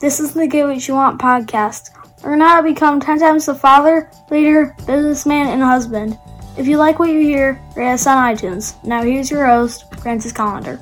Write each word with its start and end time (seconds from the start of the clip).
This 0.00 0.20
is 0.20 0.32
the 0.32 0.46
Get 0.46 0.64
What 0.64 0.86
You 0.86 0.94
Want 0.94 1.20
podcast. 1.20 1.90
Learn 2.22 2.40
how 2.40 2.60
to 2.60 2.62
become 2.62 3.00
10 3.00 3.18
times 3.18 3.46
the 3.46 3.54
father, 3.56 4.08
leader, 4.30 4.76
businessman, 4.86 5.48
and 5.48 5.60
husband. 5.60 6.16
If 6.56 6.68
you 6.68 6.76
like 6.76 7.00
what 7.00 7.10
you 7.10 7.18
hear, 7.18 7.60
rate 7.74 7.94
us 7.94 8.06
on 8.06 8.16
iTunes. 8.16 8.76
Now 8.84 9.02
here's 9.02 9.28
your 9.28 9.44
host, 9.44 9.92
Francis 9.96 10.32
Collender. 10.32 10.78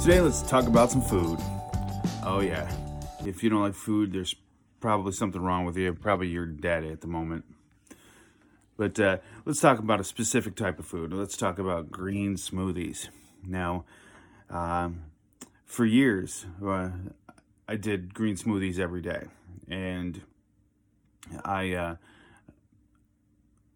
Today, 0.00 0.20
let's 0.20 0.42
talk 0.42 0.68
about 0.68 0.92
some 0.92 1.02
food. 1.02 1.40
Oh, 2.22 2.38
yeah. 2.40 2.70
If 3.26 3.42
you 3.42 3.50
don't 3.50 3.62
like 3.62 3.74
food, 3.74 4.12
there's 4.12 4.36
probably 4.78 5.10
something 5.10 5.42
wrong 5.42 5.64
with 5.64 5.76
you. 5.76 5.92
Probably 5.94 6.28
you're 6.28 6.46
dead 6.46 6.84
at 6.84 7.00
the 7.00 7.08
moment. 7.08 7.44
But 8.76 8.98
uh, 8.98 9.18
let's 9.44 9.60
talk 9.60 9.78
about 9.78 10.00
a 10.00 10.04
specific 10.04 10.56
type 10.56 10.78
of 10.78 10.86
food. 10.86 11.12
Let's 11.12 11.36
talk 11.36 11.58
about 11.58 11.90
green 11.90 12.36
smoothies. 12.36 13.08
Now, 13.46 13.84
um, 14.50 15.04
for 15.64 15.84
years, 15.84 16.46
uh, 16.64 16.90
I 17.68 17.76
did 17.76 18.14
green 18.14 18.36
smoothies 18.36 18.78
every 18.78 19.00
day, 19.00 19.24
and 19.68 20.20
I 21.44 21.72
uh, 21.74 21.96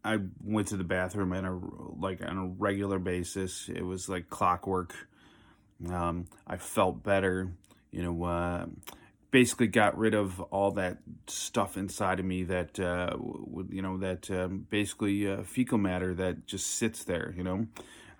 I 0.05 0.19
went 0.43 0.69
to 0.69 0.77
the 0.77 0.85
bathroom 0.85 1.33
on 1.33 1.45
a 1.45 1.59
like 2.01 2.23
on 2.23 2.39
a 2.39 2.47
regular 2.47 2.99
basis. 2.99 3.69
It 3.69 3.83
was 3.83 4.09
like 4.09 4.29
clockwork. 4.29 4.95
Um, 5.89 6.27
I 6.47 6.57
felt 6.57 7.03
better, 7.03 7.53
you 7.93 8.03
know. 8.03 8.69
Uh, 9.29 9.31
basically 9.31 9.67
got 9.67 9.97
rid 9.97 10.15
of 10.15 10.41
all 10.41 10.71
that 10.73 10.99
stuff 11.27 11.77
inside 11.77 12.21
of 12.21 12.27
me 12.27 12.45
that 12.45 12.79
uh, 12.81 13.17
you 13.71 13.83
know 13.83 13.99
that 13.99 14.31
um, 14.31 14.67
basically 14.71 15.31
uh, 15.31 15.43
fecal 15.43 15.79
matter 15.79 16.15
that 16.15 16.47
just 16.47 16.67
sits 16.67 17.05
there 17.05 17.35
you 17.37 17.43
know? 17.43 17.67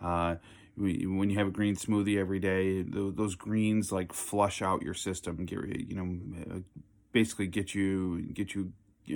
Uh, 0.03 0.37
when 0.77 1.29
you 1.29 1.39
have 1.39 1.49
a 1.49 1.51
green 1.51 1.75
smoothie 1.75 2.19
every 2.19 2.39
day 2.39 2.83
those 2.83 3.35
greens 3.35 3.91
like 3.91 4.13
flush 4.13 4.63
out 4.63 4.83
your 4.83 4.95
system 4.95 5.45
get 5.45 5.59
you 5.65 5.97
know 5.97 6.55
uh, 6.55 6.59
basically 7.13 7.47
get 7.47 7.75
you 7.75 8.23
get 8.33 8.55
you 8.55 8.73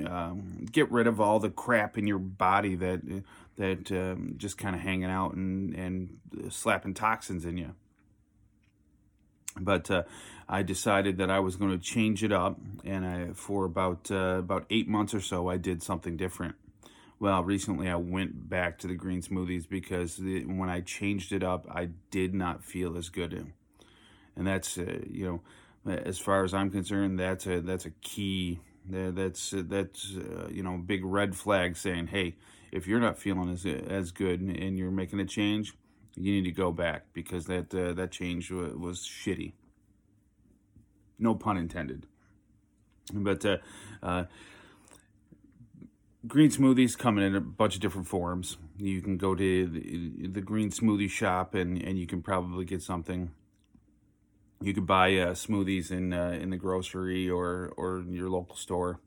um, 0.07 0.67
get 0.73 0.91
rid 0.91 1.07
of 1.07 1.21
all 1.21 1.39
the 1.39 1.51
crap 1.51 1.99
in 1.99 2.07
your 2.07 2.19
body 2.19 2.75
that 2.75 3.23
that 3.57 3.93
um, 3.93 4.35
just 4.39 4.57
kind 4.57 4.75
of 4.75 4.81
hanging 4.81 5.11
out 5.11 5.35
and 5.35 5.75
and 5.75 6.19
slapping 6.49 6.95
toxins 6.95 7.45
in 7.45 7.59
you 7.59 7.75
but 9.59 9.91
uh, 9.91 10.03
I 10.49 10.63
decided 10.63 11.19
that 11.19 11.31
I 11.31 11.41
was 11.41 11.57
going 11.57 11.71
to 11.71 11.79
change 11.79 12.25
it 12.25 12.33
up, 12.33 12.59
and 12.85 13.07
I, 13.07 13.33
for 13.35 13.65
about 13.65 14.11
uh, 14.11 14.39
about 14.39 14.67
eight 14.71 14.89
months 14.89 15.15
or 15.15 15.21
so, 15.21 15.49
I 15.49 15.57
did 15.57 15.83
something 15.83 16.17
different. 16.17 16.57
Well, 17.19 17.45
recently 17.45 17.89
I 17.89 17.97
went 17.97 18.49
back 18.49 18.79
to 18.79 18.89
the 18.89 18.95
green 18.95 19.23
smoothies 19.23 19.69
because 19.69 20.17
the, 20.17 20.45
when 20.45 20.69
I 20.69 20.81
changed 20.81 21.33
it 21.33 21.45
up, 21.45 21.67
I 21.71 21.91
did 22.11 22.35
not 22.35 22.65
feel 22.65 22.97
as 22.97 23.09
good, 23.09 23.53
and 24.37 24.47
that's 24.47 24.79
uh, 24.79 25.01
you 25.09 25.43
know, 25.87 25.93
as 25.93 26.19
far 26.19 26.45
as 26.45 26.55
I'm 26.55 26.71
concerned, 26.71 27.19
that's 27.19 27.47
a 27.47 27.61
that's 27.61 27.87
a 27.87 27.91
key. 27.91 28.61
That's 28.85 29.55
that's 29.57 30.17
uh, 30.17 30.49
you 30.51 30.65
know, 30.65 30.77
big 30.77 31.05
red 31.05 31.37
flag 31.37 31.77
saying, 31.77 32.09
hey, 32.09 32.35
if 32.73 32.89
you're 32.89 32.99
not 32.99 33.17
feeling 33.17 33.49
as 33.51 33.65
as 33.65 34.11
good 34.11 34.41
and 34.41 34.77
you're 34.77 34.91
making 34.91 35.21
a 35.21 35.25
change, 35.25 35.75
you 36.17 36.33
need 36.33 36.45
to 36.45 36.53
go 36.53 36.73
back 36.73 37.07
because 37.13 37.47
that 37.47 37.75
uh, 37.75 37.93
that 37.95 38.11
change 38.11 38.51
was 38.51 39.01
shitty. 39.01 39.53
No 41.19 41.35
pun 41.35 41.57
intended. 41.57 42.07
But 43.13 43.45
uh, 43.45 43.59
uh, 44.03 44.25
green 46.27 46.51
smoothies 46.51 46.97
come 46.97 47.19
in 47.19 47.35
a 47.35 47.41
bunch 47.41 47.75
of 47.75 47.81
different 47.81 48.07
forms. 48.07 48.57
You 48.79 49.01
can 49.03 49.17
go 49.17 49.35
to 49.35 49.67
the, 49.67 50.29
the 50.29 50.41
green 50.41 50.71
smoothie 50.71 51.11
shop 51.11 51.55
and, 51.55 51.81
and 51.83 51.99
you 51.99 52.07
can 52.07 52.23
probably 52.23 52.65
get 52.65 52.83
something. 52.83 53.31
You 54.61 54.75
could 54.75 54.87
buy 54.87 55.17
uh, 55.17 55.33
smoothies 55.33 55.91
in 55.91 56.13
uh, 56.13 56.39
in 56.41 56.51
the 56.51 56.57
grocery 56.57 57.29
or 57.29 57.73
or 57.77 58.05
your 58.09 58.31
local 58.31 58.57
store. 58.57 59.01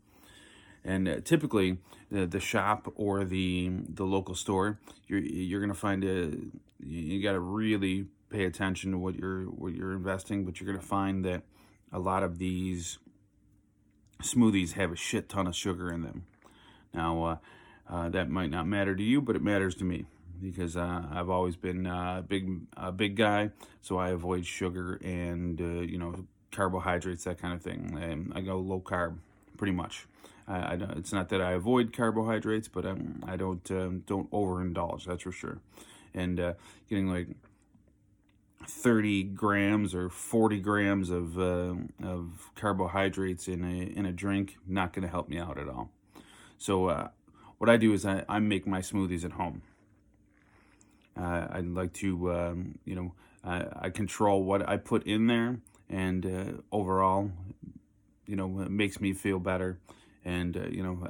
And 0.85 1.07
uh, 1.07 1.19
typically, 1.22 1.79
the, 2.12 2.25
the 2.28 2.40
shop 2.40 2.94
or 2.96 3.25
the 3.25 3.72
the 3.90 4.06
local 4.06 4.35
store, 4.35 4.79
you're 5.07 5.19
you're 5.19 5.59
gonna 5.59 5.73
find 5.73 6.03
a 6.03 6.31
you 6.79 7.22
got 7.23 7.34
to 7.34 7.40
really 7.40 8.06
pay 8.29 8.46
attention 8.46 8.91
to 8.91 8.97
what 8.97 9.16
you're 9.16 9.44
what 9.46 9.73
you're 9.73 9.94
investing. 9.94 10.46
But 10.46 10.62
you're 10.62 10.72
gonna 10.72 10.85
find 10.85 11.25
that 11.25 11.41
a 11.91 12.00
lot 12.00 12.22
of 12.22 12.38
these 12.38 13.00
smoothies 14.22 14.73
have 14.73 14.91
a 14.91 14.96
shit 14.96 15.28
ton 15.28 15.47
of 15.47 15.56
sugar 15.56 15.91
in 15.91 16.03
them. 16.03 16.25
Now, 16.94 17.23
uh, 17.23 17.38
uh, 17.90 18.09
that 18.09 18.29
might 18.29 18.52
not 18.52 18.67
matter 18.67 18.96
to 18.96 19.03
you, 19.03 19.22
but 19.22 19.35
it 19.35 19.41
matters 19.41 19.75
to 19.75 19.84
me 19.84 20.06
because 20.41 20.78
uh, 20.78 21.03
I've 21.12 21.29
always 21.29 21.56
been 21.56 21.85
a 21.85 22.23
big 22.28 22.62
a 22.78 22.91
big 22.91 23.16
guy, 23.16 23.52
so 23.81 23.97
I 23.97 24.09
avoid 24.09 24.46
sugar 24.46 25.00
and 25.03 25.59
uh, 25.59 25.81
you 25.81 25.97
know 25.97 26.28
carbohydrates, 26.52 27.25
that 27.25 27.40
kind 27.40 27.53
of 27.53 27.62
thing. 27.62 27.97
And 28.02 28.31
I 28.35 28.41
go 28.41 28.59
low 28.59 28.79
carb, 28.79 29.17
pretty 29.57 29.73
much. 29.73 30.07
I, 30.47 30.57
I 30.57 30.77
it's 30.95 31.13
not 31.13 31.29
that 31.29 31.41
I 31.41 31.51
avoid 31.53 31.93
carbohydrates, 31.93 32.67
but 32.67 32.85
I'm, 32.85 33.23
I 33.27 33.35
don't 33.35 33.69
um, 33.71 34.03
don't 34.05 34.29
overindulge. 34.31 35.05
That's 35.05 35.23
for 35.23 35.31
sure. 35.31 35.59
And 36.13 36.39
uh, 36.39 36.53
getting 36.89 37.07
like 37.07 37.27
30 38.67 39.23
grams 39.23 39.93
or 39.93 40.09
40 40.09 40.59
grams 40.59 41.09
of 41.09 41.39
uh, 41.39 41.75
of 42.03 42.51
carbohydrates 42.55 43.47
in 43.47 43.63
a 43.63 43.97
in 43.97 44.05
a 44.05 44.11
drink 44.11 44.57
not 44.67 44.93
going 44.93 45.03
to 45.03 45.09
help 45.09 45.29
me 45.29 45.38
out 45.38 45.57
at 45.57 45.67
all. 45.67 45.89
So 46.57 46.87
uh, 46.87 47.07
what 47.57 47.69
I 47.69 47.77
do 47.77 47.93
is 47.93 48.05
I, 48.05 48.23
I 48.29 48.39
make 48.39 48.66
my 48.67 48.79
smoothies 48.79 49.25
at 49.25 49.33
home. 49.33 49.61
Uh, 51.17 51.47
I'd 51.49 51.67
like 51.67 51.93
to 51.93 52.33
um, 52.33 52.79
you 52.85 52.95
know 52.95 53.13
I 53.43 53.91
control 53.91 54.43
what 54.43 54.67
I 54.67 54.77
put 54.77 55.05
in 55.05 55.27
there, 55.27 55.59
and 55.87 56.25
uh, 56.25 56.61
overall, 56.72 57.31
you 58.28 58.36
know, 58.36 58.47
makes 58.47 59.00
me 59.00 59.13
feel 59.13 59.40
better. 59.40 59.80
And 60.24 60.58
uh, 60.58 60.68
you 60.68 60.84
know, 60.84 61.08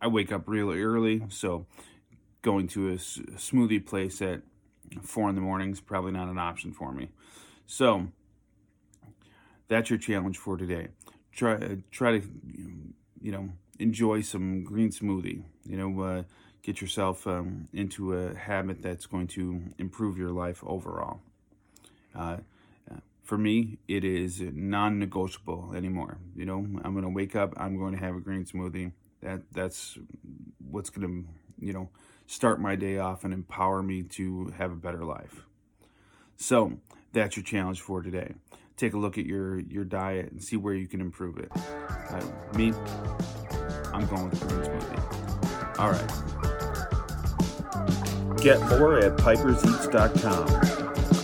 I 0.00 0.08
wake 0.08 0.32
up 0.32 0.42
really 0.46 0.82
early, 0.82 1.22
so 1.28 1.66
going 2.42 2.68
to 2.68 2.90
a 2.90 2.96
smoothie 2.96 3.84
place 3.84 4.20
at 4.20 4.42
four 5.02 5.28
in 5.28 5.34
the 5.34 5.40
morning 5.40 5.70
is 5.70 5.80
probably 5.80 6.12
not 6.12 6.28
an 6.28 6.38
option 6.38 6.72
for 6.72 6.92
me. 6.92 7.08
So 7.66 8.08
that's 9.68 9.90
your 9.90 9.98
challenge 9.98 10.38
for 10.38 10.56
today. 10.56 10.88
Try 11.32 11.78
try 11.90 12.18
to 12.18 12.28
you 13.20 13.32
know 13.32 13.48
enjoy 13.78 14.20
some 14.20 14.62
green 14.62 14.90
smoothie. 14.90 15.42
You 15.64 15.76
know, 15.76 16.00
uh, 16.02 16.22
get 16.62 16.80
yourself 16.80 17.26
um, 17.26 17.68
into 17.72 18.14
a 18.14 18.34
habit 18.34 18.82
that's 18.82 19.06
going 19.06 19.28
to 19.28 19.62
improve 19.78 20.18
your 20.18 20.30
life 20.30 20.62
overall. 20.66 21.20
Uh, 22.14 22.38
for 23.24 23.38
me, 23.38 23.78
it 23.88 24.04
is 24.04 24.40
non-negotiable 24.40 25.72
anymore. 25.74 26.18
You 26.36 26.44
know, 26.44 26.58
I'm 26.58 26.92
going 26.92 27.04
to 27.04 27.10
wake 27.10 27.34
up. 27.34 27.54
I'm 27.56 27.78
going 27.78 27.94
to 27.94 27.98
have 27.98 28.14
a 28.14 28.20
green 28.20 28.44
smoothie. 28.44 28.92
That 29.22 29.40
that's 29.52 29.98
what's 30.70 30.90
going 30.90 31.08
to 31.08 31.24
you 31.64 31.72
know 31.72 31.88
start 32.26 32.60
my 32.60 32.76
day 32.76 32.98
off 32.98 33.24
and 33.24 33.32
empower 33.32 33.82
me 33.82 34.02
to 34.02 34.52
have 34.58 34.70
a 34.70 34.76
better 34.76 35.02
life. 35.04 35.46
So 36.36 36.74
that's 37.12 37.36
your 37.36 37.44
challenge 37.44 37.80
for 37.80 38.02
today. 38.02 38.34
Take 38.76 38.92
a 38.92 38.98
look 38.98 39.16
at 39.16 39.24
your 39.24 39.60
your 39.60 39.84
diet 39.84 40.30
and 40.30 40.42
see 40.42 40.58
where 40.58 40.74
you 40.74 40.86
can 40.86 41.00
improve 41.00 41.38
it. 41.38 41.50
Uh, 41.54 42.20
me, 42.56 42.74
I'm 43.94 44.06
going 44.06 44.28
with 44.28 44.46
green 44.48 44.62
smoothie. 44.62 45.78
All 45.78 45.90
right. 45.90 46.10
Get 48.42 48.60
more 48.78 48.98
at 48.98 49.16
piperseats.com. 49.16 51.23